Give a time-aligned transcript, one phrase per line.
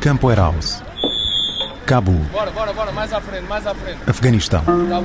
[0.00, 0.82] Campo Eraus.
[1.86, 2.20] Cabul.
[2.32, 3.98] Bora, bora, bora, mais à frente, mais à frente.
[4.06, 4.62] Afeganistão.
[4.64, 5.02] Tá.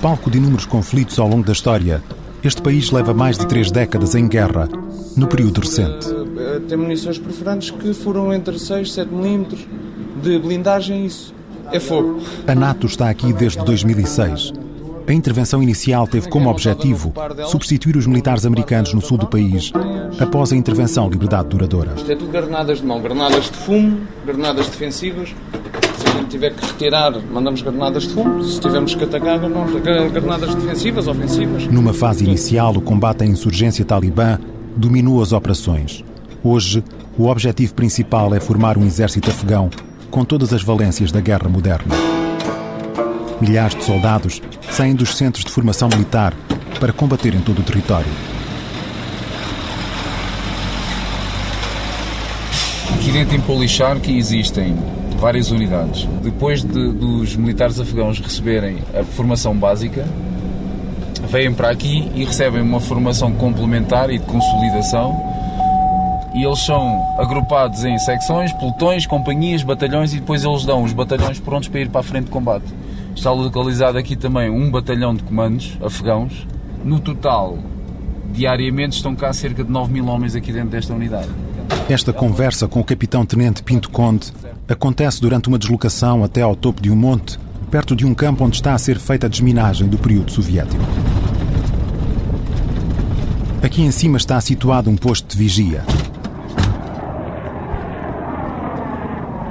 [0.00, 2.02] Palco de inúmeros conflitos ao longo da história,
[2.42, 4.66] este país leva mais de três décadas em guerra,
[5.16, 6.08] no período recente.
[6.08, 9.66] Uh, tem munições perfurantes que foram entre 6 e 7 milímetros
[10.22, 11.34] de blindagem, isso
[11.72, 12.22] é fogo.
[12.46, 14.52] A NATO está aqui desde 2006.
[15.06, 17.12] A intervenção inicial teve como objetivo
[17.48, 19.72] substituir os militares americanos no sul do país
[20.20, 21.94] após a intervenção Liberdade Duradoura.
[21.96, 25.34] Isto é tudo granadas de mão, granadas de fumo, granadas defensivas.
[25.98, 28.42] Se a gente tiver que retirar, mandamos granadas de fumo.
[28.44, 31.66] Se tivermos que atacar, mandamos granadas defensivas, ofensivas.
[31.66, 34.38] Numa fase inicial, o combate à insurgência talibã
[34.76, 36.04] dominou as operações.
[36.42, 36.84] Hoje,
[37.18, 39.68] o objetivo principal é formar um exército afegão
[40.10, 42.19] com todas as valências da guerra moderna.
[43.40, 46.34] Milhares de soldados saem dos centros de formação militar
[46.78, 48.10] para combater em todo o território.
[52.94, 54.76] Aqui dentro em Polichark existem
[55.18, 56.06] várias unidades.
[56.22, 60.06] Depois de, dos militares afegãos receberem a formação básica,
[61.28, 65.18] vêm para aqui e recebem uma formação complementar e de consolidação.
[66.34, 71.40] E eles são agrupados em secções, pelotões, companhias, batalhões e depois eles dão os batalhões
[71.40, 72.79] prontos para ir para a frente de combate.
[73.20, 76.46] Está localizado aqui também um batalhão de comandos afegãos.
[76.82, 77.58] No total,
[78.32, 81.28] diariamente estão cá cerca de 9 mil homens aqui dentro desta unidade.
[81.86, 84.32] Esta conversa com o capitão-tenente Pinto Conde
[84.66, 87.38] acontece durante uma deslocação até ao topo de um monte,
[87.70, 90.82] perto de um campo onde está a ser feita a desminagem do período soviético.
[93.62, 95.84] Aqui em cima está situado um posto de vigia.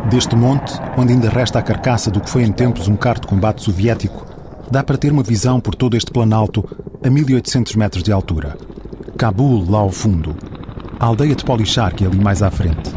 [0.10, 3.28] Deste monte, onde ainda resta a carcaça do que foi em tempos um carro de
[3.28, 4.26] combate soviético,
[4.72, 6.66] dá para ter uma visão por todo este planalto
[7.06, 8.58] a 1800 metros de altura.
[9.18, 10.36] Cabul, lá ao fundo.
[11.00, 12.92] A aldeia de Polichark, ali mais à frente.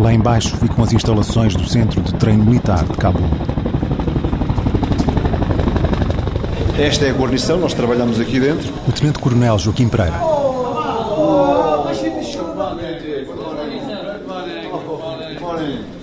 [0.00, 3.28] Lá embaixo ficam as instalações do Centro de Treino Militar de Cabul.
[6.76, 8.72] Esta é a guarnição, nós trabalhamos aqui dentro.
[8.88, 10.18] O Tenente-Coronel Joaquim Pereira.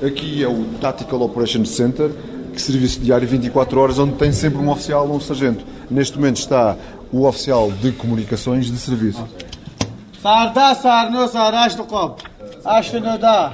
[0.06, 2.12] Aqui é o Tactical Operations Center,
[2.54, 5.66] que serviço diário 24 horas, onde tem sempre um oficial ou um sargento.
[5.90, 6.76] Neste momento está
[7.12, 9.28] o oficial de comunicações de serviço.
[10.22, 12.22] Sarda, sarno, sarashto qob.
[12.66, 13.54] Ashnoda.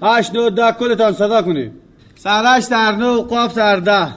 [0.00, 1.72] Ashnoda, kuletan sada kuni.
[2.16, 4.16] Sarash, sarno, qob, sarda.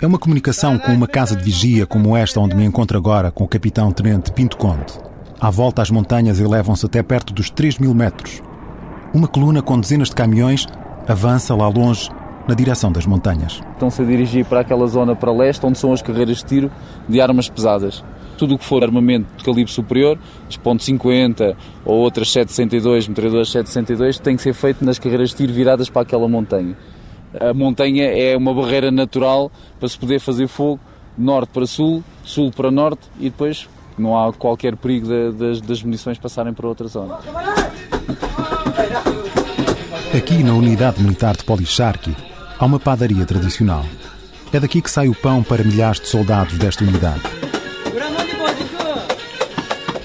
[0.00, 3.44] É uma comunicação com uma casa de vigia como esta onde me encontro agora com
[3.44, 5.09] o capitão-tenente Pinto Conde.
[5.40, 8.42] À volta as montanhas elevam-se até perto dos 3 mil metros.
[9.14, 10.66] Uma coluna com dezenas de caminhões
[11.08, 12.10] avança lá longe
[12.46, 13.62] na direção das montanhas.
[13.72, 16.70] Estão-se a dirigir para aquela zona para leste, onde são as carreiras de tiro
[17.08, 18.04] de armas pesadas.
[18.36, 21.56] Tudo o que for armamento de calibre superior, as .50
[21.86, 26.02] ou outras 762, metralhadoras 762, tem que ser feito nas carreiras de tiro viradas para
[26.02, 26.76] aquela montanha.
[27.40, 30.80] A montanha é uma barreira natural para se poder fazer fogo
[31.16, 33.66] norte para sul, sul para norte e depois
[34.00, 37.18] não há qualquer perigo de, das, munições passarem para outra zona.
[40.16, 42.16] Aqui na unidade militar de Policharki
[42.58, 43.84] há uma padaria tradicional.
[44.52, 47.22] É daqui que sai o pão para milhares de soldados desta unidade.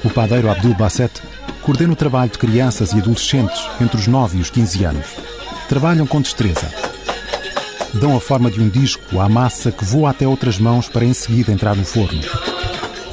[0.04, 1.20] O padeiro Abdul Basset
[1.64, 5.08] coordena o trabalho de crianças e adolescentes entre os 9 e os 15 anos.
[5.68, 6.72] Trabalham com destreza.
[7.96, 11.14] Dão a forma de um disco à massa que voa até outras mãos para em
[11.14, 12.22] seguida entrar no forno.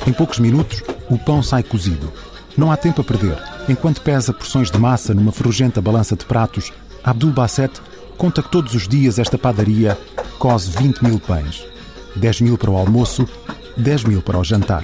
[0.07, 2.13] Em poucos minutos, o pão sai cozido.
[2.57, 3.39] Não há tempo a perder.
[3.69, 6.73] Enquanto pesa porções de massa numa ferrugenta balança de pratos,
[7.05, 7.81] Abdul Basset
[8.17, 9.97] conta que todos os dias esta padaria
[10.39, 11.65] cose 20 mil pães.
[12.17, 13.27] 10 mil para o almoço,
[13.77, 14.83] 10 mil para o jantar.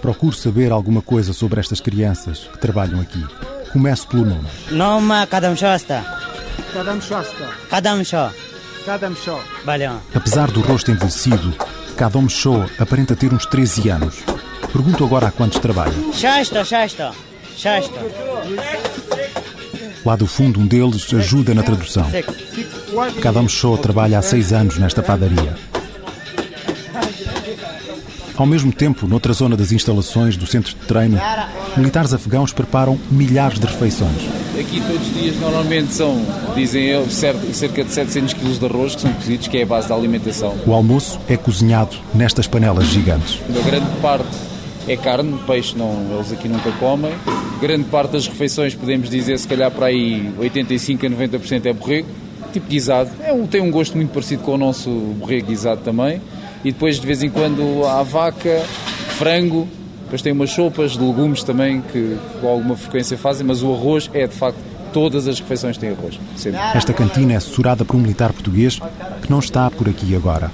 [0.00, 3.24] Procuro saber alguma coisa sobre estas crianças que trabalham aqui.
[3.72, 4.46] Começo pelo nome.
[4.70, 6.25] Nome Kadamshasta.
[6.72, 7.00] Kadam
[8.04, 8.32] Shah.
[8.84, 9.40] Kadam Shah.
[10.14, 11.52] Apesar do rosto envelhecido,
[11.96, 14.16] Kadam Shah aparenta ter uns 13 anos.
[14.72, 15.92] Pergunto agora a quantos trabalha.
[16.12, 17.12] Shasta, Shasta,
[17.56, 18.00] Shasta.
[20.04, 22.06] Lá do fundo, um deles ajuda na tradução.
[23.20, 25.54] Kadam Shah trabalha há seis anos nesta padaria.
[28.36, 31.18] Ao mesmo tempo, noutra zona das instalações do centro de treino,
[31.76, 34.35] militares afegãos preparam milhares de refeições.
[34.58, 36.18] Aqui todos os dias normalmente são,
[36.54, 39.88] dizem eu, cerca de 700 kg de arroz que são cozidos, que é a base
[39.88, 40.56] da alimentação.
[40.66, 43.38] O almoço é cozinhado nestas panelas gigantes.
[43.50, 44.28] A grande parte
[44.88, 47.12] é carne, peixe não, eles aqui nunca comem.
[47.60, 52.08] Grande parte das refeições, podemos dizer, se calhar para aí 85 a 90% é borrego.
[52.52, 53.10] tipo guisado.
[53.22, 56.20] É, tem um gosto muito parecido com o nosso borrego guisado também.
[56.64, 58.64] E depois, de vez em quando, há vaca,
[59.18, 59.68] frango.
[60.06, 64.08] Depois tem umas sopas de legumes também que com alguma frequência fazem, mas o arroz
[64.14, 64.56] é de facto
[64.92, 66.18] todas as refeições têm arroz.
[66.36, 66.60] Sempre.
[66.74, 68.78] Esta cantina é assessorada por um militar português
[69.20, 70.50] que não está por aqui agora.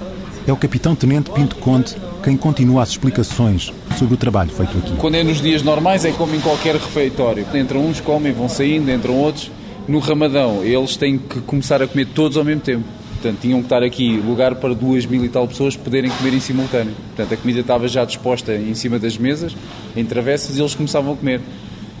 [0.47, 4.95] É o capitão-tenente Pinto Conte quem continua as explicações sobre o trabalho feito aqui.
[4.97, 7.45] Quando é nos dias normais é como em qualquer refeitório.
[7.53, 9.51] Entram uns, comem, vão saindo, entram outros.
[9.87, 12.85] No Ramadão eles têm que começar a comer todos ao mesmo tempo.
[13.23, 16.41] Portanto, tinham que estar aqui lugar para duas mil e tal pessoas poderem comer em
[16.41, 16.93] simultâneo.
[17.15, 19.55] Portanto, a comida estava já disposta em cima das mesas,
[19.95, 21.39] em travessas, e eles começavam a comer.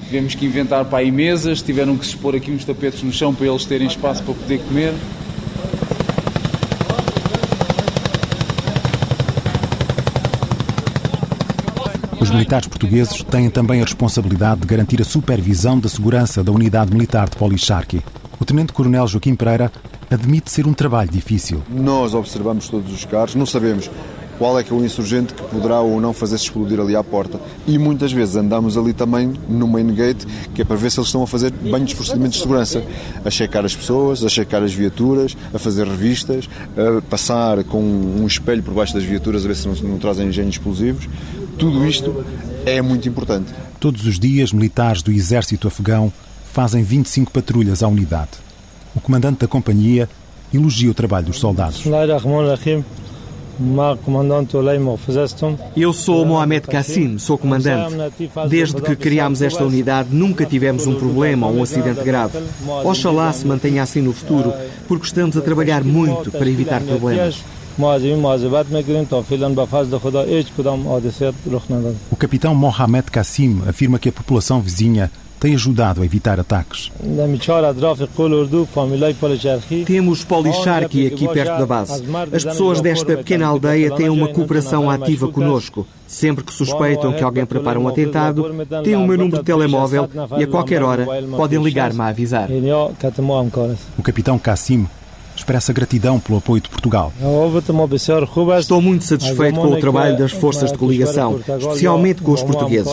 [0.03, 3.33] Tivemos que inventar para aí mesas, tiveram que se expor aqui uns tapetes no chão
[3.33, 4.93] para eles terem espaço para poder comer.
[12.19, 16.91] Os militares portugueses têm também a responsabilidade de garantir a supervisão da segurança da unidade
[16.91, 18.01] militar de Policharqui.
[18.41, 19.71] O tenente-coronel Joaquim Pereira
[20.13, 21.61] admite ser um trabalho difícil.
[21.69, 23.89] Nós observamos todos os carros, não sabemos
[24.37, 27.39] qual é que é o insurgente que poderá ou não fazer-se explodir ali à porta.
[27.67, 31.07] E muitas vezes andamos ali também no main gate, que é para ver se eles
[31.07, 32.83] estão a fazer bem os procedimentos de segurança,
[33.23, 38.25] a checar as pessoas, a checar as viaturas, a fazer revistas, a passar com um
[38.25, 41.07] espelho por baixo das viaturas a ver se não, não trazem engenhos explosivos.
[41.57, 42.25] Tudo isto
[42.65, 43.53] é muito importante.
[43.79, 46.11] Todos os dias, militares do exército afegão
[46.51, 48.31] fazem 25 patrulhas à unidade.
[48.95, 50.07] O comandante da companhia
[50.53, 51.81] elogia o trabalho dos soldados.
[55.75, 57.95] Eu sou Mohamed Kassim, sou comandante.
[58.49, 62.39] Desde que criámos esta unidade, nunca tivemos um problema ou um acidente grave.
[62.83, 64.53] Oxalá se mantenha assim no futuro,
[64.87, 67.43] porque estamos a trabalhar muito para evitar problemas.
[72.11, 75.09] O capitão Mohamed Kassim afirma que a população vizinha
[75.43, 76.89] tem ajudado a evitar ataques.
[79.85, 82.01] Temos Policharki aqui perto da base.
[82.33, 85.85] As pessoas desta pequena aldeia têm uma cooperação ativa conosco.
[86.07, 90.45] Sempre que suspeitam que alguém prepara um atentado, têm o meu número de telemóvel e
[90.45, 91.05] a qualquer hora
[91.35, 92.47] podem ligar-me a avisar.
[93.97, 94.87] O capitão Cassim
[95.43, 97.13] expressa gratidão pelo apoio de Portugal.
[98.59, 102.91] Estou muito satisfeito com o trabalho das forças de coligação, especialmente com os portugueses.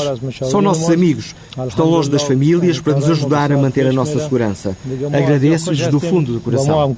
[0.50, 1.34] São nossos amigos,
[1.68, 4.76] estão longe das famílias para nos ajudar a manter a nossa segurança.
[5.12, 6.94] Agradeço-lhes do fundo do coração.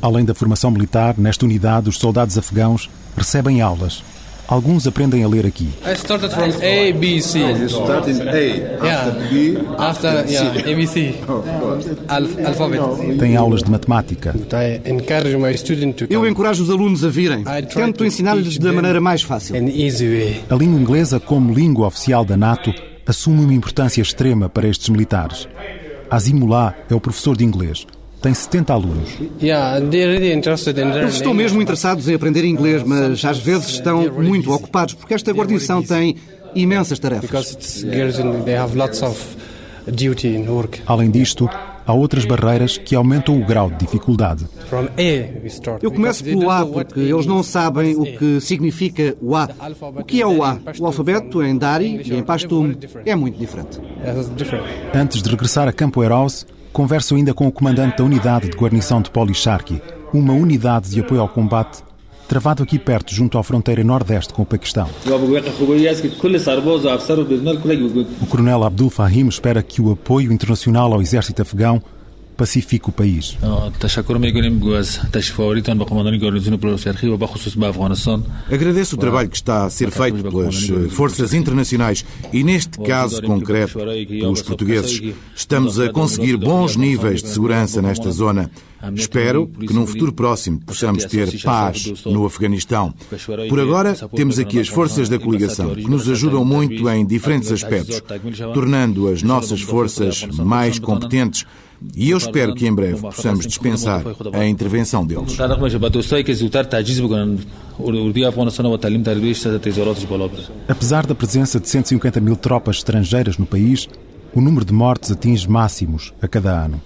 [0.00, 4.02] Além da formação militar, nesta unidade, os soldados afegãos recebem aulas
[4.48, 5.68] Alguns aprendem a ler aqui.
[5.84, 7.40] I started from A, B, C.
[7.40, 9.10] You start in A, Yeah.
[9.28, 11.14] B, After, yeah, ABC.
[12.08, 12.80] Alph- alphabet.
[13.18, 14.34] Têm aulas de matemática.
[16.08, 17.42] Eu encorajo os alunos a virem.
[17.74, 19.56] Tento to ensinar-lhes da maneira mais fácil.
[19.56, 20.44] an easy way.
[20.48, 22.72] A língua inglesa, como língua oficial da NATO,
[23.04, 25.48] assume uma importância extrema para estes militares.
[26.08, 27.84] Azimullah é o professor de inglês.
[28.26, 29.08] Tem 70 alunos.
[29.40, 35.32] Eles estão mesmo interessados em aprender inglês, mas às vezes estão muito ocupados, porque esta
[35.32, 36.16] guarnição tem
[36.52, 37.86] imensas tarefas.
[40.88, 41.48] Além disto,
[41.86, 44.44] há outras barreiras que aumentam o grau de dificuldade.
[44.68, 45.84] From A we start.
[45.84, 49.48] Eu começo pelo A porque eles não sabem o que significa o A.
[49.94, 50.58] O que é o A?
[50.80, 52.74] O alfabeto em Dari e em Pashtun
[53.04, 53.80] é muito diferente.
[54.92, 56.44] Antes de regressar a Campo Heroes,
[56.76, 59.80] converso ainda com o comandante da unidade de guarnição de Policharqui,
[60.12, 61.82] uma unidade de apoio ao combate
[62.28, 64.86] travado aqui perto, junto à fronteira nordeste com o Paquistão.
[68.20, 71.80] O coronel Abdul Fahim espera que o apoio internacional ao exército afegão
[72.36, 73.36] Pacifica o país.
[78.50, 83.22] Agradeço o trabalho que está a ser feito pelas eh, forças internacionais e, neste caso
[83.22, 85.14] concreto, pelos portugueses.
[85.34, 88.50] Estamos a conseguir bons níveis de segurança nesta zona.
[88.94, 92.94] Espero que num futuro próximo possamos ter paz no Afeganistão.
[93.48, 98.02] Por agora, temos aqui as forças da coligação, que nos ajudam muito em diferentes aspectos,
[98.52, 101.46] tornando as nossas forças mais competentes
[101.94, 104.02] e eu espero que em breve possamos dispensar
[104.32, 105.36] a intervenção deles.
[110.68, 113.88] Apesar da presença de 150 mil tropas estrangeiras no país,
[114.34, 116.80] o número de mortes atinge máximos a cada ano.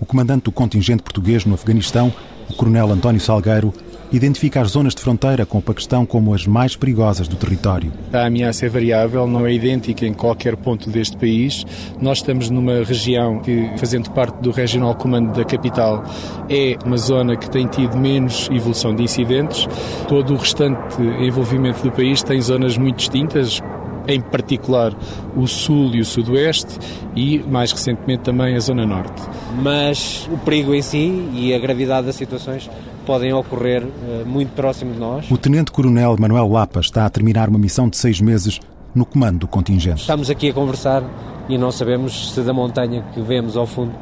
[0.00, 2.12] O comandante do contingente português no Afeganistão,
[2.50, 3.72] o coronel António Salgueiro,
[4.12, 7.92] identifica as zonas de fronteira com o Paquistão como as mais perigosas do território.
[8.12, 11.64] A ameaça é variável, não é idêntica em qualquer ponto deste país.
[12.00, 16.04] Nós estamos numa região que, fazendo parte do Regional Comando da capital,
[16.48, 19.66] é uma zona que tem tido menos evolução de incidentes.
[20.08, 23.62] Todo o restante envolvimento do país tem zonas muito distintas,
[24.06, 24.92] em particular
[25.36, 26.78] o sul e o sudoeste
[27.14, 29.22] e mais recentemente também a zona norte.
[29.62, 32.68] Mas o perigo em si e a gravidade das situações
[33.02, 35.30] podem ocorrer uh, muito próximo de nós.
[35.30, 38.60] O Tenente-Coronel Manuel Lapa está a terminar uma missão de seis meses
[38.94, 40.00] no comando do contingente.
[40.00, 41.02] Estamos aqui a conversar
[41.48, 43.92] e não sabemos se da montanha que vemos ao fundo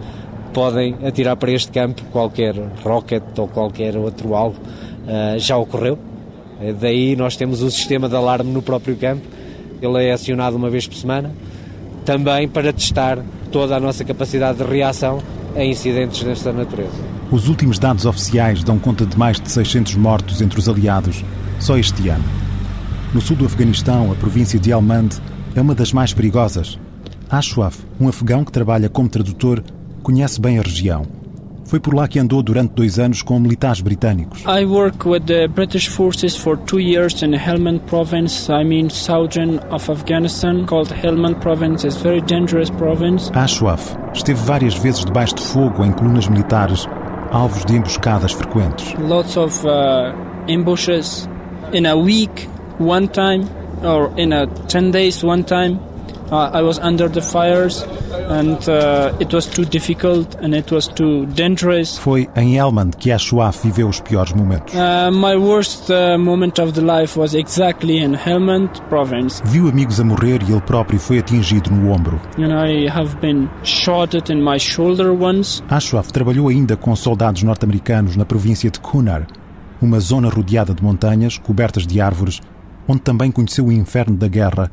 [0.52, 2.54] podem atirar para este campo qualquer
[2.85, 4.61] rocket ou qualquer outro alvo.
[4.61, 5.95] Uh, já ocorreu.
[6.61, 9.26] Uh, daí nós temos um sistema de alarme no próprio campo.
[9.80, 11.33] Ele é acionado uma vez por semana,
[12.04, 13.19] também para testar
[13.50, 15.23] toda a nossa capacidade de reação
[15.57, 17.10] a incidentes desta natureza.
[17.30, 21.25] Os últimos dados oficiais dão conta de mais de 600 mortos entre os aliados
[21.60, 22.25] só este ano.
[23.14, 25.10] No sul do Afeganistão, a província de Helmand
[25.54, 26.76] é uma das mais perigosas.
[27.30, 29.62] Ashraf, um afegão que trabalha como tradutor,
[30.02, 31.06] conhece bem a região.
[31.66, 34.42] Foi por lá que andou durante dois anos com militares britânicos.
[34.44, 39.60] I work with the British forces for two years in Helmand province, I mean southern
[39.70, 41.87] of Afghanistan, called Helmand province.
[41.87, 43.30] It's very dangerous province.
[43.34, 46.88] Ashraf esteve várias vezes debaixo de fogo em colunas militares,
[47.30, 48.94] alvos de emboscadas frequentes.
[48.99, 50.12] Lots of uh,
[50.49, 51.28] ambushes
[51.72, 53.49] in a week, one time,
[53.82, 55.80] or in a 10 days, one time.
[56.30, 57.82] Uh, I was under the fires
[58.28, 61.99] and uh, it was too difficult and it was too dangerous.
[61.99, 64.72] Foi em Helmand que Ashuaf viveu os piores momentos.
[64.72, 69.42] Uh, my worst uh, moment of the life was exactly in Helmand province.
[69.46, 72.20] Viu amigos a morrer e ele próprio foi atingido no ombro.
[72.38, 75.62] And I have been shot in my shoulder once.
[75.68, 79.26] Ashuaf trabalhou ainda com soldados norte-americanos na província de Kunar,
[79.82, 82.40] uma zona rodeada de montanhas cobertas de árvores,
[82.87, 84.70] onde também conheceu o inferno da guerra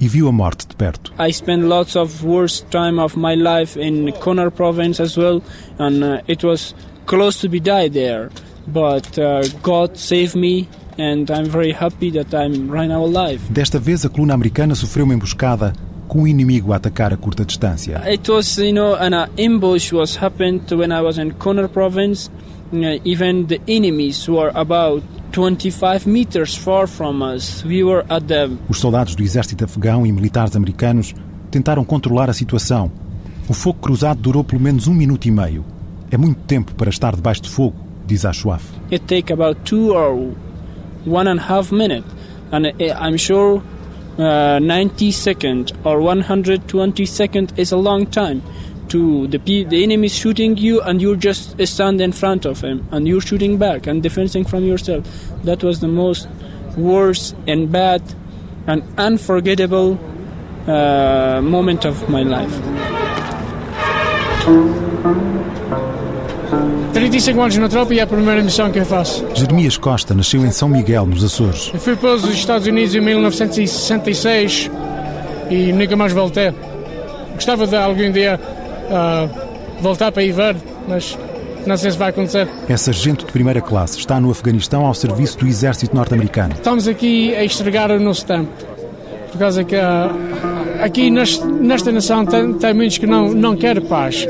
[0.00, 1.12] e viu a morte de perto.
[1.18, 5.42] I spent lots of worst time of my life in Konar province as well
[5.78, 6.74] and uh, it was
[7.06, 8.30] close to be die there
[8.66, 13.40] but uh, God saved me and I'm very happy that I'm right now alive.
[13.50, 15.72] Desta vez a coluna americana sofreu uma emboscada
[16.08, 18.02] com o inimigo a atacar a curta distância.
[18.10, 22.30] It was, you know, an uh, ambush was happened when I was in Konar province.
[22.72, 27.64] Uh, even the enemies were about 25 meters far from us.
[27.64, 28.50] We were at the...
[28.68, 31.14] Os soldados do exército afegão e militares americanos
[31.50, 32.90] tentaram controlar a situação.
[33.48, 35.64] O fogo cruzado durou pelo menos um minuto e meio.
[36.10, 38.64] É muito tempo para estar debaixo de fogo, diz Ashuaf.
[38.92, 40.34] It take about two or
[41.06, 42.04] one and a half minute,
[42.52, 43.62] and I'm sure
[44.18, 48.42] uh, 90 seconds or 120 seconds is a long time.
[48.88, 53.06] To the the enemy shooting you and you just stand in front of him and
[53.06, 55.04] you're shooting back and defending from yourself
[55.44, 56.28] that was the most
[56.76, 58.02] worst and bad
[58.66, 59.98] and unforgettable
[60.66, 62.54] uh, moment of my life
[66.92, 69.24] 35 anos na tropa e é a primeira missão que eu faço.
[69.34, 71.70] Jeremias Costa nasceu em São Miguel, nos Açores.
[71.72, 74.70] Eu fui para os Estados Unidos em 1966
[75.50, 76.52] e nunca mais voltei.
[77.34, 78.40] Gostava de algum dia
[78.88, 79.28] uh,
[79.80, 80.56] voltar para Ivar,
[80.88, 81.16] mas
[81.66, 82.48] não sei se vai acontecer.
[82.68, 86.54] É sargento de primeira classe, está no Afeganistão ao serviço do exército norte-americano.
[86.54, 88.50] Estamos aqui a estragar o nosso tempo,
[89.30, 93.84] por causa que uh, aqui neste, nesta nação tem, tem muitos que não, não querem
[93.84, 94.26] paz,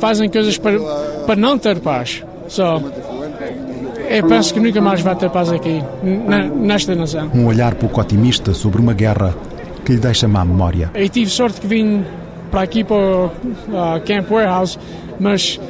[0.00, 0.78] fazem coisas para,
[1.26, 2.24] para não ter paz.
[2.48, 2.62] So,
[4.08, 7.30] eu penso que nunca mais vai ter paz aqui, nesta nação.
[7.34, 9.34] Um olhar pouco otimista sobre uma guerra
[9.84, 10.90] que lhe deixa má memória.
[10.94, 12.04] Eu tive sorte que vim
[12.50, 14.78] para aqui para o uh, Camp Warehouse,
[15.18, 15.60] mas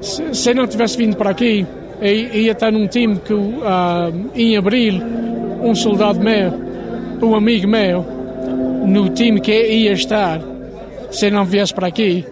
[0.00, 1.66] se, se não tivesse vindo para aqui,
[2.02, 3.50] ia estar num time que uh,
[4.34, 5.00] em abril
[5.62, 6.52] um soldado meu,
[7.22, 8.04] um amigo meu,
[8.86, 10.40] no time que ia estar,
[11.10, 12.24] se não viesse para aqui,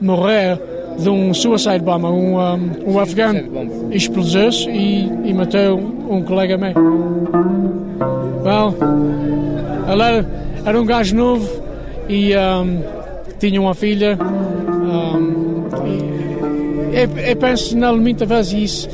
[0.00, 0.58] morreu
[0.98, 6.72] de um suicide bomber, um, um, um afegano, explodiu-se e, e matou um colega meu.
[8.42, 8.74] Well,
[9.92, 10.26] ele era,
[10.64, 11.62] era um gajo novo
[12.08, 12.99] e um,
[13.40, 14.18] tinha uma filha.
[14.20, 15.64] Um,
[16.92, 18.88] eu, eu, penso nela muitas vezes isso.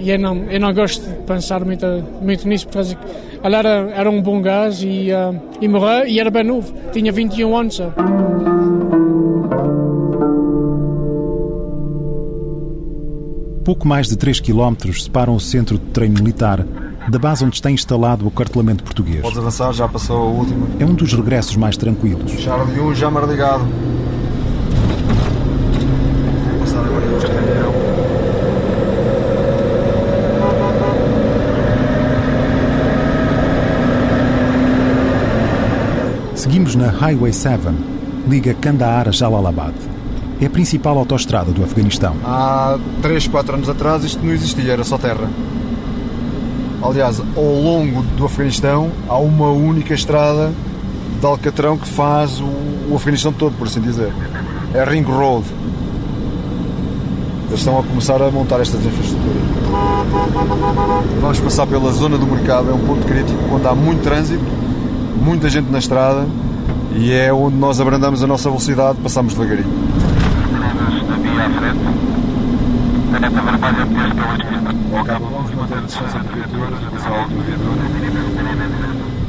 [0.00, 1.84] E eu não, eu não gosto de pensar muito,
[2.22, 2.96] muito nisso, porque
[3.42, 6.72] ela era, era um bom gajo e, uh, e morreu e era bem novo.
[6.92, 7.92] Tinha 21 anos só.
[13.64, 16.64] Pouco mais de 3 km separam o centro de treino militar
[17.10, 19.22] da base onde está instalado o acartelamento português.
[19.22, 20.66] Podes avançar, já passou a última.
[20.78, 22.30] É um dos regressos mais tranquilos.
[22.32, 23.66] Charme 1, já ligado.
[26.60, 27.72] Passar agora este caminhão.
[36.34, 37.62] Seguimos na Highway 7,
[38.28, 39.74] liga Kandahar a Jalalabad.
[40.40, 42.14] É a principal autoestrada do Afeganistão.
[42.24, 45.28] Há 3, 4 anos atrás isto não existia, era só terra.
[46.82, 50.52] Aliás, ao longo do Afeganistão há uma única estrada
[51.20, 54.12] de Alcatrão que faz o, Afeganistão todo, por assim dizer.
[54.72, 55.44] É Ring Road.
[57.48, 59.42] Eles estão a começar a montar estas infraestruturas.
[61.20, 64.44] Vamos passar pela zona do mercado, é um ponto crítico onde há muito trânsito,
[65.20, 66.26] muita gente na estrada
[66.94, 69.68] e é onde nós abrandamos a nossa velocidade, passamos devagarinho.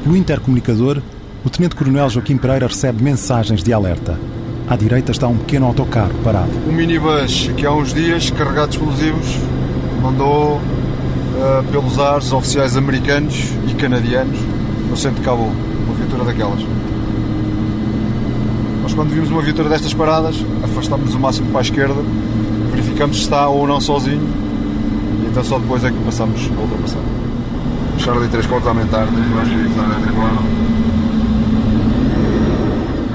[0.05, 1.01] No intercomunicador,
[1.45, 4.19] o Tenente-Coronel Joaquim Pereira recebe mensagens de alerta.
[4.67, 6.51] À direita está um pequeno autocarro parado.
[6.67, 9.37] Um minibus que há uns dias, carregado de explosivos,
[10.01, 14.37] mandou uh, pelos ares oficiais americanos e canadianos
[14.89, 15.51] no centro de Cabul.
[15.85, 16.65] Uma viatura daquelas.
[18.83, 22.01] Nós, quando vimos uma viatura destas paradas, afastámos-nos o máximo para a esquerda,
[22.69, 24.27] verificamos se está ou não sozinho
[25.29, 26.99] e então só depois é que passamos a ultrapassar.
[28.09, 29.07] Ali três pontos a aumentar,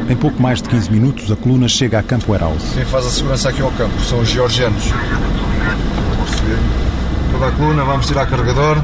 [0.08, 2.75] Em pouco mais de 15 minutos, a coluna chega a Campo Warehouse.
[2.75, 4.84] Quem faz a segurança aqui ao campo são os georgianos.
[7.32, 8.78] Toda a coluna, vamos tirar carregador.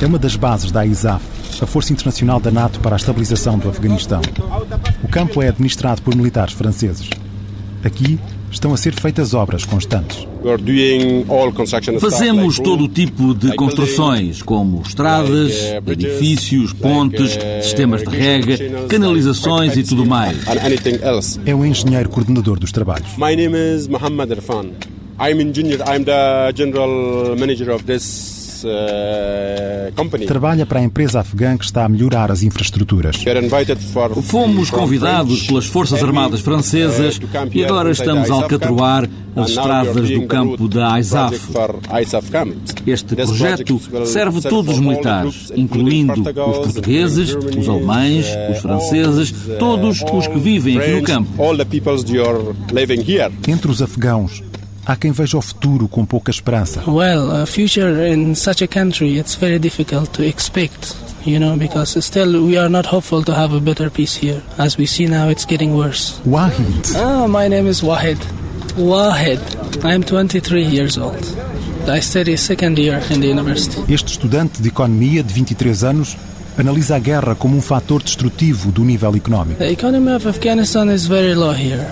[0.00, 1.24] É uma das bases da ISAF,
[1.60, 4.20] a Força Internacional da NATO para a Estabilização do Afeganistão.
[5.02, 7.08] O campo é administrado por militares franceses.
[7.84, 8.18] Aqui
[8.50, 10.26] estão a ser feitas obras constantes.
[12.00, 15.52] Fazemos todo o tipo de construções, como estradas,
[15.86, 18.56] edifícios, pontes, sistemas de rega,
[18.88, 20.38] canalizações e tudo mais.
[21.44, 23.16] É o engenheiro coordenador dos trabalhos.
[23.16, 24.66] My name is Mohammed Irfan.
[25.18, 25.80] I'm engineer.
[25.88, 28.35] I'm the general manager of this
[30.26, 33.16] Trabalha para a empresa afegã que está a melhorar as infraestruturas.
[34.22, 37.20] Fomos convidados pelas Forças Armadas Francesas
[37.52, 41.40] e agora estamos a alcatroar as estradas do campo da ISAF.
[42.86, 50.26] Este projeto serve todos os militares, incluindo os portugueses, os alemães, os franceses, todos os
[50.26, 51.30] que vivem aqui no campo.
[53.46, 54.42] Entre os afegãos,
[54.86, 56.80] Há quem veja o futuro com pouca esperança.
[56.86, 60.94] Well, a future in such a country, it's very difficult to expect.
[61.24, 64.40] You know, because still we are not hopeful to have a better peace here.
[64.58, 66.20] As we see now, it's getting worse.
[66.24, 66.94] Wahid.
[66.94, 68.18] Oh, my name is Wahid.
[68.76, 69.40] Wahid.
[69.84, 71.24] I'm 23 years old.
[71.88, 73.92] I study second year in the university.
[73.92, 76.16] Este estudante de economia de 23 anos
[76.56, 79.58] analisa a guerra como um fator destrutivo do nível económico.
[79.58, 81.86] The economy of Afghanistan is very low here.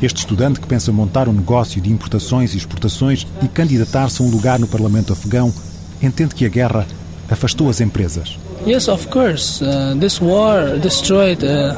[0.00, 4.30] Este estudante que pensa montar um negócio de importações e exportações e candidatar-se a um
[4.30, 5.52] lugar no Parlamento afegão
[6.00, 6.86] entende que a guerra
[7.28, 8.38] afastou as empresas.
[8.66, 9.62] Yes, of course.
[9.62, 11.76] Uh, this war destroyed uh,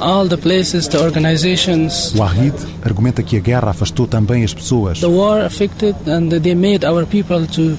[0.00, 2.12] all the places, the organizations.
[2.14, 2.54] Wahid
[2.84, 5.00] argumenta que a guerra afastou também as pessoas.
[5.00, 7.78] The war affected and they made our people to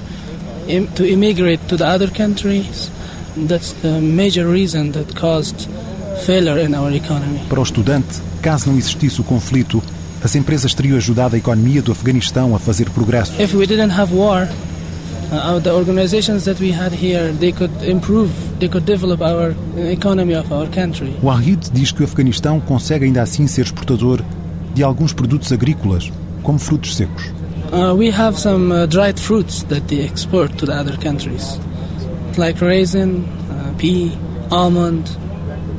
[0.95, 2.91] to immigrate to the other countries.
[3.36, 5.70] That's the major reason that caused
[6.26, 7.39] failure in our economy.
[7.48, 9.82] Para o estudante, caso não existisse o conflito,
[10.24, 13.42] as empresas teriam ajudado a economia do Afeganistão a fazer progresso.
[13.42, 14.48] If we didn't have war,
[15.32, 19.56] uh, the organizations that we had here, they could improve, they could develop our
[19.92, 21.15] economy of our country.
[21.24, 24.22] Wahid diz que o Afeganistão consegue ainda assim ser exportador
[24.74, 26.12] de alguns produtos agrícolas,
[26.44, 27.32] como frutos secos.
[27.72, 31.60] Uh, we have some uh, dried fruits that they export to the other countries
[32.38, 34.12] like raisin, uh, pea,
[34.52, 35.10] almond.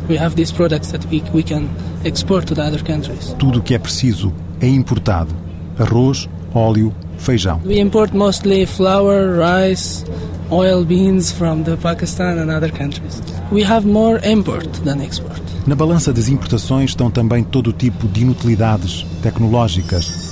[0.09, 1.69] We have these products that we, we can
[2.05, 3.35] export to the other countries.
[3.39, 5.35] Tudo o que é preciso é importado:
[5.79, 7.61] arroz, óleo, feijão.
[7.65, 10.05] We import mostly flour, rice,
[10.51, 13.23] oil beans from the Pakistan and other countries.
[13.53, 15.41] We have more import than export.
[15.67, 20.29] Na balança das importações estão também todo tipo de inutilidades tecnológicas.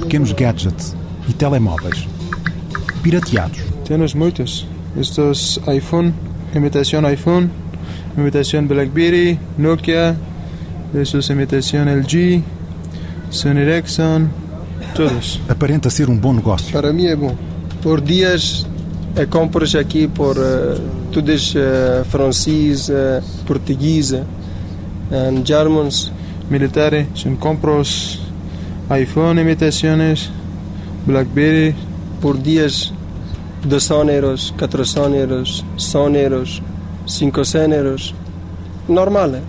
[0.00, 0.96] Pequenos gadgets
[1.28, 2.06] e telemóveis
[3.02, 3.60] pirateados.
[3.84, 4.66] Temos muitos.
[4.98, 6.12] Estes iPhone,
[6.54, 7.50] imitação iPhone,
[8.16, 10.16] imitação BlackBerry, Nokia,
[10.94, 12.42] estes imitação LG,
[13.30, 14.28] Sony Ericsson,
[14.94, 15.40] todos.
[15.48, 16.72] Aparenta ser um bom negócio.
[16.72, 17.36] Para mim é bom.
[17.82, 18.66] Por dias
[19.14, 20.80] é compras aqui por uh,
[21.12, 23.22] todos uh, francês, uh,
[25.44, 26.12] Germans.
[26.50, 28.20] Militares, são compras
[28.90, 30.30] iPhone imitações
[31.08, 31.74] BlackBerry
[32.20, 32.92] por dias
[33.64, 36.62] 200 euros, 400 euros, 100 euros,
[37.06, 38.14] 500 euros.
[38.86, 39.42] Normal, é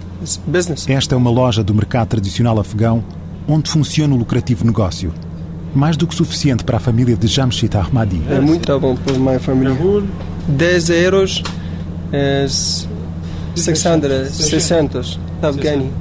[0.47, 0.87] business.
[0.87, 3.03] Esta é uma loja do mercado tradicional afegão
[3.47, 5.13] onde funciona o lucrativo negócio.
[5.75, 8.21] Mais do que suficiente para a família de Jamshid Ahmadi.
[8.29, 9.75] É muito bom para a minha família.
[10.47, 11.43] 10 euros
[12.11, 12.47] é
[13.55, 15.91] 600, 600 afgani.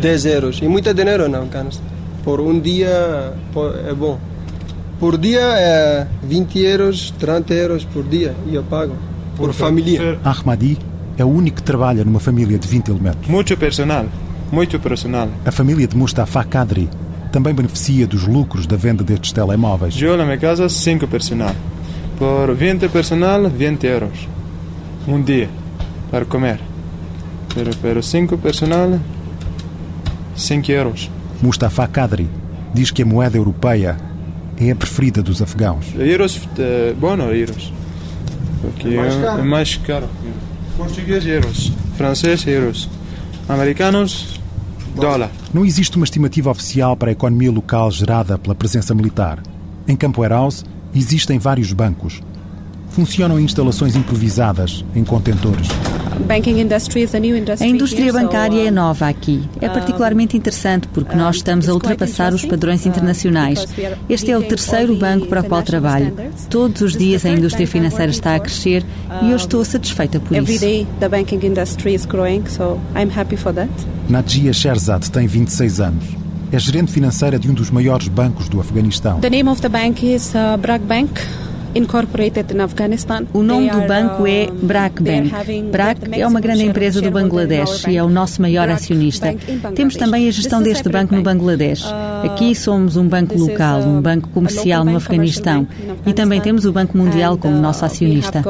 [0.00, 0.58] 10 euros.
[0.60, 1.86] E muito dinheiro não, Afeganistão.
[2.24, 3.32] por um dia
[3.88, 4.18] é bom.
[4.98, 8.96] Por dia é 20 euros, 30 euros por dia e eu pago
[9.36, 10.18] por família.
[10.24, 10.76] Ahmadi
[11.16, 13.28] é o único que trabalha numa família de 20 elementos.
[13.28, 14.06] Muito personal,
[14.50, 15.28] muito personal.
[15.46, 16.88] A família de Mustafa Kadri
[17.30, 20.00] também beneficia dos lucros da venda destes telemóveis.
[20.02, 21.54] Eu na minha casa 5 personal.
[22.18, 24.28] Por 20 personal, 20 euros.
[25.06, 25.48] Um dia
[26.10, 26.58] para comer.
[27.54, 28.98] Pero, pero 5 personal,
[30.34, 31.08] 5 euros.
[31.40, 32.28] Mustafa Kadri
[32.74, 34.07] diz que a moeda europeia
[34.60, 35.86] é a preferida dos afegãos.
[35.96, 37.72] Euros, eh, bom euros.
[38.60, 39.40] Porque é mais caro.
[39.40, 40.08] É mais caro.
[40.76, 41.72] Português, euros.
[41.96, 42.88] Francês, euros.
[43.48, 44.40] Americanos,
[44.94, 45.30] dólar.
[45.54, 49.42] Não existe uma estimativa oficial para a economia local gerada pela presença militar.
[49.86, 52.20] Em Campo Eraus existem vários bancos.
[52.98, 55.68] Funcionam instalações improvisadas em contentores.
[57.60, 59.48] A indústria bancária é nova aqui.
[59.60, 63.68] É particularmente interessante porque nós estamos a ultrapassar os padrões internacionais.
[64.08, 66.12] Este é o terceiro banco para o qual trabalho.
[66.50, 68.84] Todos os dias a indústria financeira está a crescer
[69.22, 70.64] e eu estou satisfeita por isso.
[74.08, 76.04] Nadia Sherzad tem 26 anos.
[76.50, 79.20] É gerente financeira de um dos maiores bancos do Afeganistão.
[79.20, 81.20] The name of the bank is uh, Bank.
[83.32, 85.30] O nome do banco é uh, BRAC Bank.
[85.70, 89.34] BRAC é uma grande empresa do Bangladesh e é o nosso maior acionista.
[89.74, 91.84] Temos também a gestão deste banco no Bangladesh.
[91.84, 95.66] Uh, Aqui somos um banco local, um banco comercial no Afeganistão
[96.06, 98.42] e também temos o Banco Mundial como uh, nosso acionista.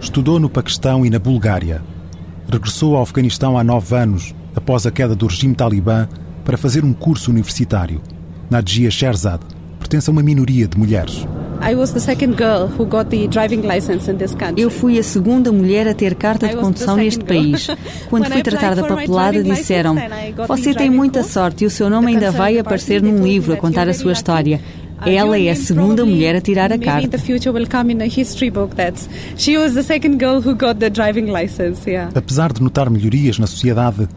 [0.00, 1.82] Estudou no Paquistão e na Bulgária.
[2.50, 6.08] Regressou ao Afeganistão há nove anos, após a queda do regime talibã
[6.48, 8.00] para fazer um curso universitário.
[8.48, 9.38] Nadia Sherzad
[9.78, 11.26] pertence a uma minoria de mulheres.
[14.58, 17.66] Eu fui a segunda mulher a ter carta de condução neste país.
[18.08, 19.96] Quando fui tratar da papelada, disseram:
[20.46, 23.86] Você tem muita sorte e o seu nome ainda vai aparecer num livro a contar
[23.86, 24.58] a sua história.
[25.04, 27.18] Ela é a segunda mulher a tirar a carta.
[32.14, 34.08] Apesar de notar melhorias na sociedade,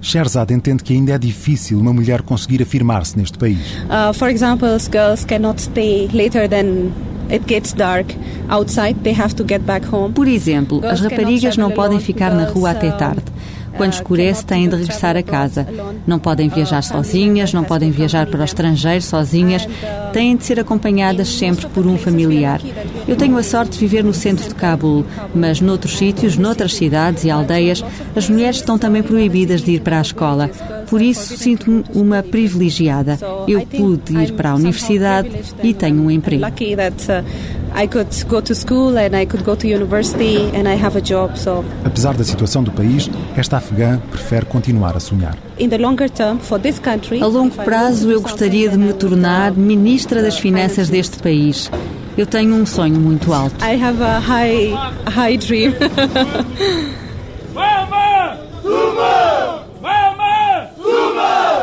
[0.00, 3.58] Sherzad entende que ainda é difícil uma mulher conseguir afirmar-se neste país.
[3.84, 6.90] Uh, for example, girls cannot stay later than
[7.30, 8.14] it gets dark
[8.48, 8.94] outside.
[9.02, 10.12] They have to get back home.
[10.12, 13.22] Por exemplo, as raparigas não podem ficar na rua até tarde.
[13.76, 15.66] Quando escurece, têm de regressar a casa.
[16.06, 19.66] Não podem viajar sozinhas, não podem viajar para o estrangeiro sozinhas,
[20.12, 22.60] têm de ser acompanhadas sempre por um familiar.
[23.06, 25.04] Eu tenho a sorte de viver no centro de Cabul,
[25.34, 29.98] mas noutros sítios, noutras cidades e aldeias, as mulheres estão também proibidas de ir para
[29.98, 30.50] a escola.
[30.88, 33.18] Por isso, sinto-me uma privilegiada.
[33.46, 35.30] Eu pude ir para a universidade
[35.62, 36.44] e tenho um emprego.
[37.74, 41.00] I could go to school and I could go to university and I have a
[41.00, 41.36] job.
[41.36, 45.36] So Apesar da situação do país, esta afegã prefere continuar a sonhar.
[47.20, 51.70] a longo prazo, eu gostaria de me tornar ministra das finanças deste país.
[52.16, 53.56] Eu tenho um sonho muito alto.
[53.64, 54.72] I have a high,
[55.08, 55.72] high dream.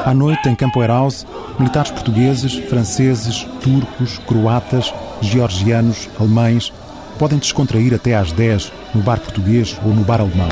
[0.07, 1.27] À noite, em Campo Eraus,
[1.59, 6.71] militares portugueses, franceses, turcos, croatas, georgianos, alemães
[7.17, 10.49] podem descontrair até às 10 no bar português ou no bar alemão.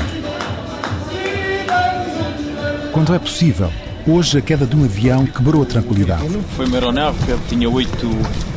[2.92, 3.70] Quando é possível,
[4.06, 6.26] hoje a queda de um avião quebrou a tranquilidade.
[6.56, 8.10] Foi uma aeronave que tinha oito,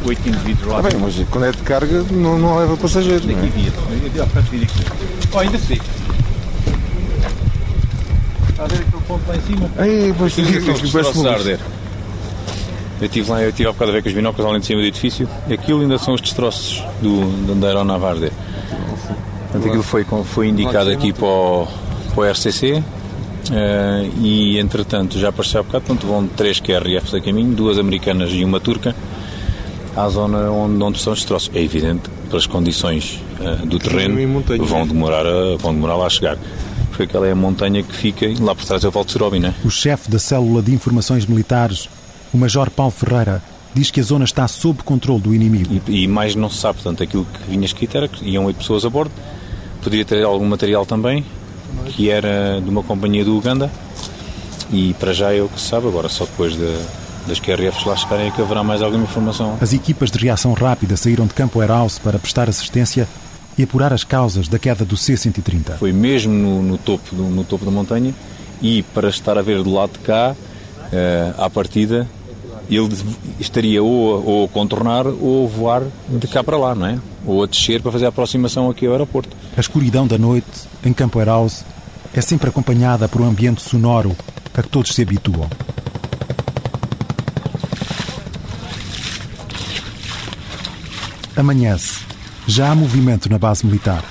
[0.06, 0.80] oito indivíduos lá.
[0.80, 3.26] Ah, bem, mas quando é de carga não, não leva passageiros.
[3.26, 3.72] Daqui é?
[5.34, 5.82] Oh, ainda sei.
[8.50, 9.69] Está a ver aquele ponto lá em cima?
[9.80, 11.60] Ei, pois, que, que, que, que, a arder.
[12.99, 14.81] Eu estive lá, eu estive há bocado a ver com os binóculos além de cima
[14.81, 15.27] do edifício.
[15.51, 18.31] Aquilo ainda são os destroços do, da aeronave a arder.
[19.43, 21.67] Portanto, aquilo foi, foi indicado aqui para o,
[22.13, 22.83] para o RCC uh,
[23.51, 28.31] eh, e, entretanto, já apareceu há bocado, portanto, vão três QRFs a caminho, duas americanas
[28.31, 28.95] e uma turca,
[29.95, 31.49] à zona onde, onde estão os destroços.
[31.55, 36.38] É evidente, pelas condições uh, do terreno, vão demorar, a, vão demorar lá a chegar
[36.89, 39.39] porque aquela é a montanha que fica lá por trás é o Val de Serobi,
[39.39, 39.53] não é?
[39.63, 41.88] O chefe da célula de informações militares
[42.33, 43.41] o Major Paulo Ferreira
[43.73, 45.81] diz que a zona está sob controle do inimigo.
[45.87, 48.57] E, e mais não se sabe, portanto, aquilo que vinha escrito era que iam oito
[48.57, 49.11] pessoas a bordo,
[49.81, 51.23] poderia ter algum material também,
[51.87, 53.71] que era de uma companhia do Uganda,
[54.71, 56.77] e para já é o que se sabe, agora só depois de,
[57.27, 59.57] das QRFs lá chegarem é que haverá mais alguma informação.
[59.61, 63.07] As equipas de reação rápida saíram de Campo Airhouse para prestar assistência
[63.57, 65.77] e apurar as causas da queda do C-130.
[65.77, 68.13] Foi mesmo no, no topo, no, no, topo da montanha
[68.61, 72.07] e para estar a ver do lado de cá, uh, à partida,
[72.69, 72.89] ele
[73.39, 76.99] estaria ou, ou a contornar ou a voar de cá para lá, não é?
[77.25, 79.36] Ou a descer para fazer a aproximação aqui ao aeroporto.
[79.58, 80.47] A escuridão da noite,
[80.86, 81.65] em Campo House,
[82.13, 84.15] é sempre acompanhada por um ambiente sonoro
[84.53, 85.49] a que todos se habituam.
[91.36, 92.01] Amanhece.
[92.45, 94.03] Já há movimento na base militar.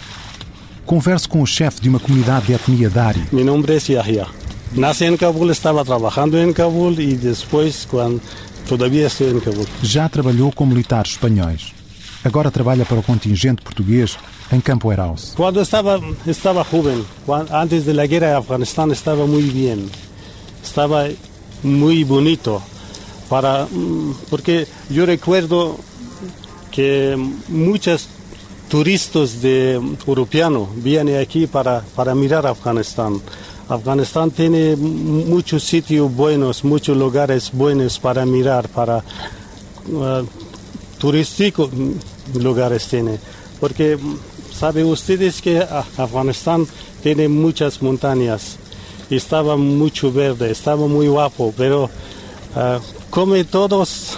[0.87, 3.23] Converso com o chefe de uma comunidade de etnia Dari.
[3.31, 4.27] Meu nome é Yahya.
[4.73, 8.21] Nasci em Cabul, estava trabalhando em Cabul e depois, quando
[8.68, 9.66] todavia estou em Cabul.
[9.83, 11.72] Já trabalhou com militares espanhóis.
[12.22, 14.18] Agora trabalha para o contingente português
[14.52, 15.33] em Campo Eraus.
[15.35, 17.04] Quando estava estava jovem,
[17.50, 19.88] antes da guerra em Afeganistão, estava muito bem.
[20.62, 21.11] Estava
[21.62, 22.62] muito bonito
[23.28, 23.66] para
[24.28, 25.78] porque eu recuerdo
[26.70, 27.14] que
[27.48, 28.09] muitos
[28.68, 33.20] turistas de europeanos vienen aquí para, para mirar Afganistán.
[33.68, 40.24] Afganistán tiene muchos sitios buenos, muchos lugares buenos para mirar, para uh,
[40.98, 41.70] turísticos
[42.35, 43.18] lugares tiene.
[43.61, 43.98] Porque
[44.59, 45.59] saben ustedes que
[45.98, 46.66] Afganistán
[47.02, 48.57] tiene muchas montañas,
[49.11, 54.16] estaba mucho verde, estaba muy guapo, pero uh, come todos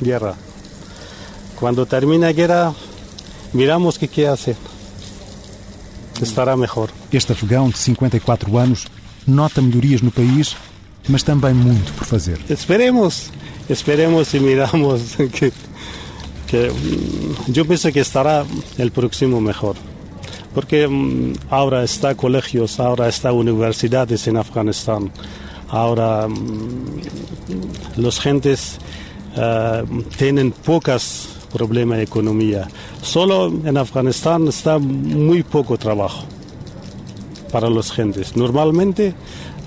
[0.00, 0.36] guerra.
[1.58, 2.72] Cuando termina guerra,
[3.52, 4.71] miramos que quer fazer.
[6.22, 6.88] Estará melhor.
[7.12, 8.86] Este afegão de 54 anos
[9.26, 10.56] nota melhorias no país,
[11.08, 12.38] mas também muito por fazer.
[12.48, 13.30] Esperemos,
[13.68, 15.52] esperemos e miramos que,
[16.46, 16.72] que
[17.54, 18.44] eu penso que estará
[18.78, 19.74] o próximo melhor.
[20.54, 25.10] Porque mm, agora está colegios, agora está universidades em Afeganistão,
[25.68, 28.78] agora mm, os gentes
[29.32, 32.68] uh, têm poucas problema de economía.
[33.02, 36.24] Solo en Afganistán está muy poco trabajo
[37.52, 38.36] para los gentes.
[38.36, 39.14] Normalmente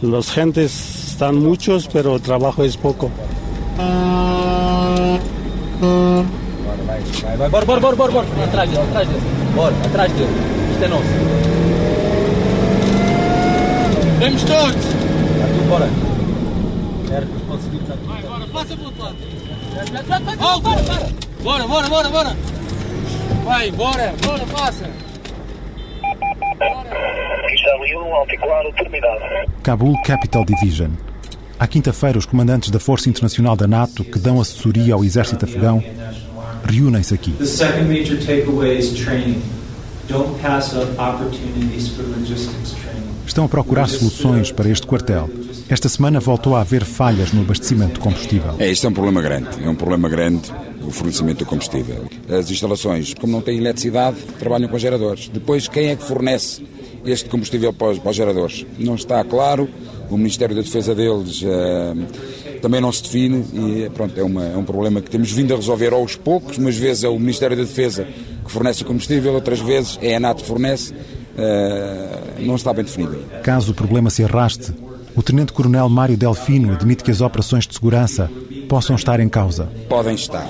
[0.01, 3.09] los gentes están muchos, pero el trabajo es poco.
[21.45, 22.37] Bora, bora, bora, bora.
[23.43, 24.25] Vai, bora, passa!
[24.25, 24.89] Bora, passa!
[29.61, 30.89] Kabul Capital Division.
[31.59, 35.83] À quinta-feira, os comandantes da Força Internacional da NATO, que dão assessoria ao exército afegão,
[36.63, 37.33] reúnem-se aqui.
[37.33, 39.43] The second major takeaway is training.
[40.09, 43.05] Don't pass up opportunities for logistics training.
[43.27, 45.29] Estão a procurar soluções para este quartel.
[45.69, 48.55] Esta semana voltou a haver falhas no abastecimento de combustível.
[48.57, 49.63] É, isto é um problema grande.
[49.63, 50.51] É um problema grande
[50.87, 52.05] o fornecimento do combustível.
[52.29, 55.29] As instalações, como não têm eletricidade, trabalham com geradores.
[55.29, 56.63] Depois, quem é que fornece
[57.05, 58.65] este combustível para os, para os geradores?
[58.77, 59.69] Não está claro,
[60.09, 64.57] o Ministério da Defesa deles uh, também não se define e pronto, é, uma, é
[64.57, 67.63] um problema que temos vindo a resolver aos poucos, umas vezes é o Ministério da
[67.63, 68.07] Defesa
[68.43, 72.83] que fornece o combustível, outras vezes é a NATO que fornece, uh, não está bem
[72.83, 73.17] definido.
[73.43, 74.73] Caso o problema se arraste,
[75.15, 78.29] o Tenente-Coronel Mário Delfino admite que as operações de segurança
[78.67, 79.69] possam estar em causa.
[79.87, 80.49] Podem estar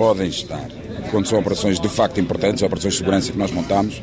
[0.00, 0.66] podem estar.
[1.10, 4.02] Quando são operações de facto importantes, operações de segurança que nós montamos,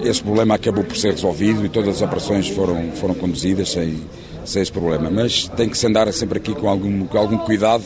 [0.00, 4.00] esse problema acabou por ser resolvido e todas as operações foram, foram conduzidas sem,
[4.44, 5.10] sem esse problema.
[5.10, 7.82] Mas tem que se andar sempre aqui com algum, com algum cuidado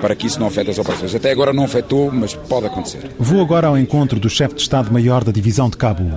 [0.00, 1.14] para que isso não afete as operações.
[1.14, 3.08] Até agora não afetou, mas pode acontecer.
[3.20, 6.10] Vou agora ao encontro do chefe de Estado-Maior da Divisão de Cabul.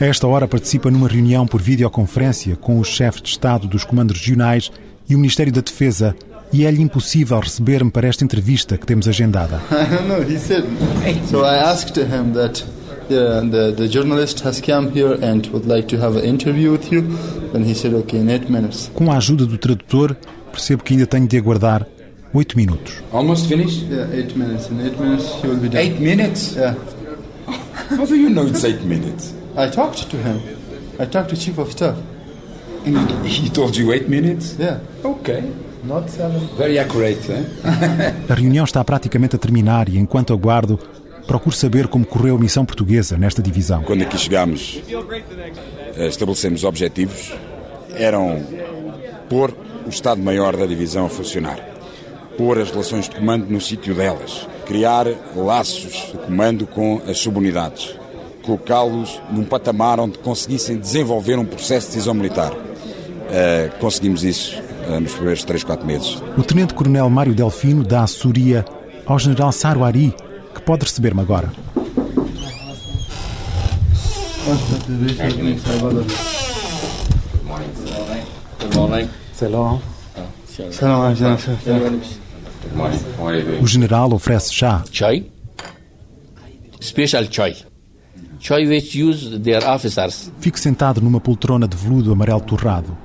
[0.00, 4.18] A esta hora participa numa reunião por videoconferência com os chefes de Estado dos comandos
[4.18, 4.72] regionais
[5.08, 6.16] e o Ministério da Defesa
[6.52, 9.60] e é-lhe impossível receber-me para esta entrevista que temos agendada.
[9.70, 10.64] I don't know, he said.
[11.30, 12.62] So I asked him that
[13.08, 16.92] the, the, the journalist has come here and would like to have an interview with
[16.92, 17.00] you.
[17.54, 18.90] And he said, okay, in eight minutes.
[18.94, 20.16] Com a ajuda do tradutor,
[20.50, 21.86] percebo que ainda tenho de aguardar
[22.34, 23.02] oito minutos.
[23.12, 23.86] Almost finished?
[23.90, 24.68] Yeah, eight minutes.
[24.70, 25.80] In eight minutes he will be done.
[25.82, 26.54] Eight minutes?
[26.54, 26.74] Yeah.
[27.90, 29.34] How do you know it's eight minutes?
[29.56, 30.40] I talked to him.
[30.98, 31.96] I talked to Chief of Staff.
[32.84, 34.56] And he told you eight minutes?
[34.58, 34.80] Yeah.
[35.04, 35.44] Okay.
[35.82, 36.48] Not seven.
[36.56, 37.44] Very accurate, eh?
[38.30, 40.78] A reunião está praticamente a terminar e, enquanto aguardo,
[41.26, 43.82] procuro saber como correu a missão portuguesa nesta divisão.
[43.82, 44.80] Quando aqui chegámos,
[45.96, 47.32] eh, estabelecemos objetivos.
[47.96, 48.40] Eram
[49.28, 49.52] pôr
[49.84, 51.58] o Estado-Maior da divisão a funcionar,
[52.38, 57.94] pôr as relações de comando no sítio delas, criar laços de comando com as subunidades,
[58.42, 62.52] colocá-los num patamar onde conseguissem desenvolver um processo de decisão militar.
[62.52, 64.62] Uh, conseguimos isso
[65.00, 66.22] nos primeiros 3, 4 meses.
[66.36, 68.64] O Tenente-Coronel Mário Delfino dá assessoria
[69.06, 70.14] ao General Saruari,
[70.54, 71.52] que pode receber-me agora.
[83.60, 84.84] O general oferece chá.
[84.90, 85.26] Chai?
[86.80, 87.56] Special chai.
[90.40, 92.96] Fico sentado numa poltrona de veludo amarelo torrado.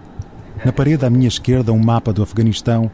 [0.66, 2.90] Na parede à minha esquerda, um mapa do Afeganistão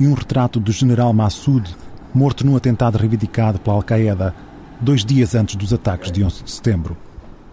[0.00, 1.76] e um retrato do general Massoud,
[2.14, 4.34] morto num atentado reivindicado pela Al-Qaeda
[4.80, 6.96] dois dias antes dos ataques de 11 de setembro.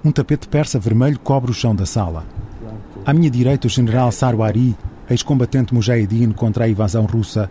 [0.04, 2.26] Um tapete persa vermelho cobre o chão da sala.
[3.06, 4.76] À minha direita, o general Sarwari,
[5.10, 7.50] ex-combatente mujahideen contra a invasão russa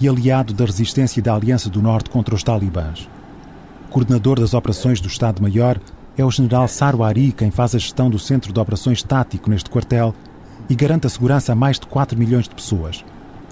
[0.00, 3.08] e aliado da resistência da Aliança do Norte contra os talibãs.
[3.90, 5.78] Coordenador das operações do Estado-Maior
[6.16, 10.14] é o general Sarwari quem faz a gestão do centro de operações tático neste quartel
[10.68, 13.04] e garante a segurança a mais de 4 milhões de pessoas.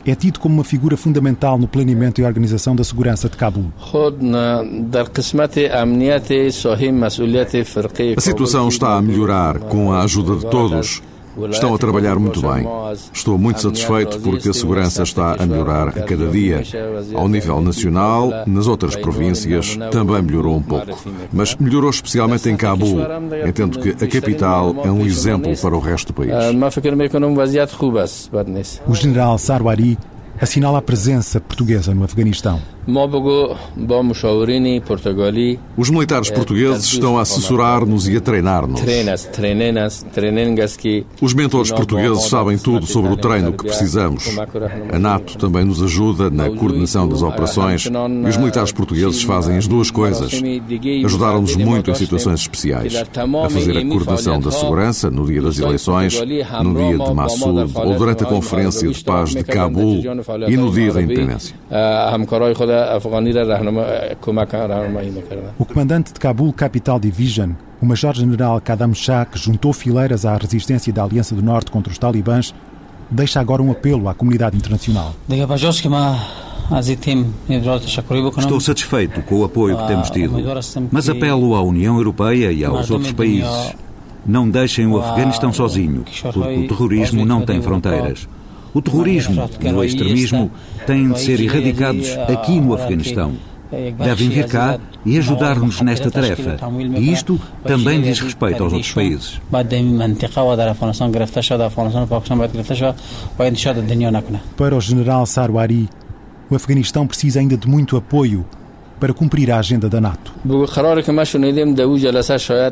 [0.06, 3.72] É tido como uma figura fundamental no planeamento e organização da segurança de Cabul.
[8.16, 11.02] A situação está a melhorar com a ajuda de todos.
[11.50, 12.66] Estão a trabalhar muito bem.
[13.12, 16.62] Estou muito satisfeito porque a segurança está a melhorar a cada dia.
[17.14, 20.96] Ao nível nacional, nas outras províncias, também melhorou um pouco.
[21.32, 23.00] Mas melhorou especialmente em Cabul.
[23.46, 26.32] Entendo que a capital é um exemplo para o resto do país.
[28.86, 29.98] O general Sarwari
[30.40, 32.60] assinala a presença portuguesa no Afeganistão.
[35.76, 38.80] Os militares portugueses estão a assessorar-nos e a treinar-nos.
[41.20, 44.24] Os mentores portugueses sabem tudo sobre o treino que precisamos.
[44.92, 49.66] A NATO também nos ajuda na coordenação das operações e os militares portugueses fazem as
[49.66, 50.32] duas coisas.
[51.04, 52.94] Ajudaram-nos muito em situações especiais.
[52.94, 56.20] A fazer a coordenação da segurança no dia das eleições,
[56.62, 60.02] no dia de Massoud ou durante a Conferência de Paz de Cabul
[60.46, 61.54] e no dia da independência.
[65.58, 70.92] O comandante de Cabul Capital Division, o Major-General Kadam Shah, que juntou fileiras à resistência
[70.92, 72.54] da Aliança do Norte contra os talibãs,
[73.10, 75.14] deixa agora um apelo à comunidade internacional.
[78.38, 80.34] Estou satisfeito com o apoio que temos tido,
[80.90, 83.74] mas apelo à União Europeia e aos outros países.
[84.24, 88.28] Não deixem o Afeganistão sozinho, porque o terrorismo não tem fronteiras.
[88.76, 90.50] O terrorismo e o extremismo
[90.86, 93.32] têm de ser erradicados aqui no Afeganistão.
[93.70, 96.58] Devem vir cá e ajudar-nos nesta tarefa.
[96.94, 99.40] E isto também diz respeito aos outros países.
[104.58, 105.88] Para o general Sarwari,
[106.50, 108.44] o Afeganistão precisa ainda de muito apoio
[108.98, 110.32] para cumprir a agenda da NATO.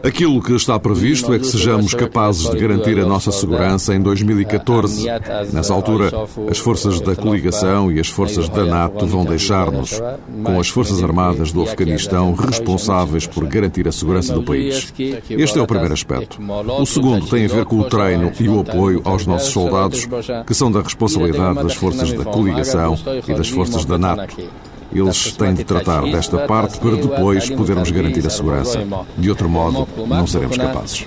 [0.02, 5.06] Aquilo que está previsto é que sejamos capazes de garantir a nossa segurança em 2014.
[5.52, 6.10] Nessa altura,
[6.50, 10.00] as forças da coligação e as forças da NATO vão deixar-nos,
[10.42, 14.92] com as Forças Armadas do Afeganistão responsáveis por garantir a segurança do país.
[15.28, 16.38] Este é o primeiro aspecto.
[16.78, 20.08] O segundo tem a ver com o treino e o apoio aos nossos soldados,
[20.46, 24.36] que são da responsabilidade das forças da coligação e das forças da NATO.
[24.94, 28.80] Eles têm de tratar desta parte para depois podermos garantir a segurança.
[29.16, 31.06] De outro modo, não seremos capazes.